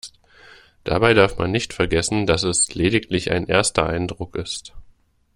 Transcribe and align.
Dabei 0.83 1.13
darf 1.13 1.37
man 1.37 1.51
nicht 1.51 1.73
vergessen, 1.73 2.25
dass 2.25 2.41
es 2.41 2.73
lediglich 2.73 3.29
ein 3.29 3.45
erster 3.45 3.85
Eindruck 3.85 4.35
ist. 4.35 4.73